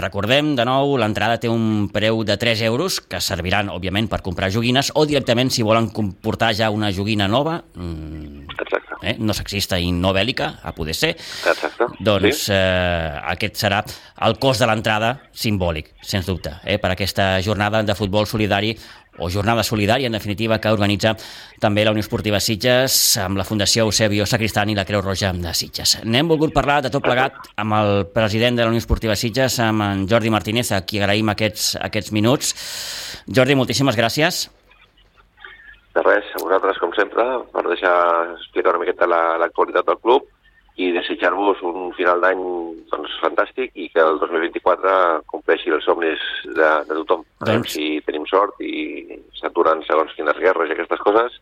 Recordem, 0.00 0.52
de 0.58 0.66
nou, 0.68 0.96
l'entrada 1.00 1.38
té 1.40 1.48
un 1.48 1.88
preu 1.92 2.20
de 2.28 2.36
3 2.36 2.66
euros, 2.68 3.00
que 3.00 3.20
serviran, 3.24 3.72
òbviament, 3.72 4.10
per 4.12 4.20
comprar 4.26 4.52
joguines, 4.52 4.92
o 4.94 5.06
directament, 5.08 5.50
si 5.54 5.64
volen 5.64 5.88
comportar 5.94 6.52
ja 6.58 6.68
una 6.74 6.92
joguina 6.92 7.30
nova, 7.32 7.62
Exacte. 7.78 8.84
Eh, 9.00 9.14
no 9.22 9.32
sexista 9.32 9.78
i 9.78 9.92
no 9.94 10.10
bèl·lica, 10.12 10.58
a 10.66 10.72
poder 10.74 10.94
ser, 10.98 11.12
Exacte. 11.14 11.86
doncs 12.02 12.48
sí. 12.48 12.52
eh, 12.52 13.12
aquest 13.32 13.60
serà 13.60 13.78
el 14.26 14.34
cost 14.42 14.60
de 14.60 14.66
l'entrada 14.66 15.12
simbòlic, 15.32 15.92
sens 16.02 16.26
dubte, 16.26 16.56
eh, 16.64 16.80
per 16.82 16.90
aquesta 16.92 17.36
jornada 17.40 17.84
de 17.86 17.94
futbol 17.94 18.26
solidari 18.26 18.74
o 19.18 19.28
jornada 19.30 19.64
solidària, 19.66 20.06
en 20.06 20.16
definitiva, 20.16 20.58
que 20.62 20.72
organitza 20.72 21.14
també 21.60 21.84
la 21.84 21.92
Unió 21.94 22.04
Esportiva 22.04 22.40
Sitges 22.40 23.16
amb 23.22 23.38
la 23.38 23.46
Fundació 23.48 23.86
Eusebio 23.86 24.26
Sacristán 24.26 24.70
i 24.70 24.76
la 24.78 24.86
Creu 24.88 25.02
Roja 25.02 25.32
de 25.34 25.54
Sitges. 25.54 25.98
N'hem 26.04 26.30
volgut 26.30 26.54
parlar 26.54 26.80
de 26.86 26.92
tot 26.94 27.04
plegat 27.04 27.50
amb 27.56 27.76
el 27.78 28.06
president 28.14 28.58
de 28.58 28.64
la 28.64 28.72
Unió 28.72 28.82
Esportiva 28.82 29.16
Sitges, 29.16 29.58
amb 29.64 29.84
en 29.84 30.06
Jordi 30.10 30.30
Martínez, 30.30 30.72
a 30.72 30.84
qui 30.86 31.02
agraïm 31.02 31.34
aquests, 31.34 31.74
aquests 31.90 32.14
minuts. 32.14 32.54
Jordi, 33.26 33.58
moltíssimes 33.58 33.98
gràcies. 33.98 34.46
De 35.94 36.02
res, 36.06 36.26
a 36.34 36.42
vosaltres, 36.42 36.78
com 36.78 36.92
sempre, 36.94 37.24
per 37.52 37.64
deixar 37.66 37.94
explicar 38.36 38.76
una 38.76 38.84
miqueta 38.84 39.08
l'actualitat 39.10 39.82
la, 39.82 39.94
del 39.94 40.02
club 40.04 40.28
i 40.78 40.92
desitjar-vos 40.94 41.60
un 41.66 41.90
final 41.96 42.20
d'any 42.22 42.40
doncs, 42.92 43.16
fantàstic 43.22 43.74
i 43.74 43.88
que 43.90 44.02
el 44.04 44.20
2024 44.22 44.92
compleixi 45.30 45.74
els 45.74 45.86
somnis 45.88 46.22
de, 46.46 46.70
de 46.86 46.98
tothom. 47.00 47.24
Doncs... 47.42 47.74
si 47.74 47.98
tenim 48.06 48.26
sort 48.30 48.62
i 48.62 49.18
s'aturen 49.40 49.82
segons 49.88 50.14
quines 50.14 50.38
guerres 50.38 50.70
i 50.70 50.76
aquestes 50.76 51.02
coses 51.02 51.40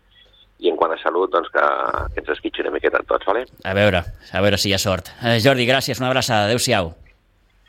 i 0.65 0.73
en 0.73 0.79
quant 0.81 0.95
a 0.95 0.97
salut, 1.03 1.29
doncs 1.33 1.53
que, 1.53 1.65
que 2.15 2.23
ens 2.23 2.33
esquitxi 2.33 2.65
una 2.65 2.73
miqueta 2.79 3.03
tots, 3.05 3.29
vale? 3.29 3.45
A 3.69 3.77
veure, 3.77 4.01
a 4.33 4.45
veure 4.45 4.57
si 4.61 4.71
hi 4.71 4.77
ha 4.77 4.81
sort. 4.81 5.13
Eh, 5.21 5.37
Jordi, 5.45 5.69
gràcies, 5.69 6.01
una 6.01 6.09
abraçada, 6.09 6.49
adeu-siau. 6.49 6.95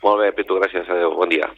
Molt 0.06 0.22
bé, 0.24 0.32
Pitu, 0.32 0.56
gràcies, 0.62 0.88
adeu, 0.88 1.12
bon 1.20 1.28
dia. 1.28 1.50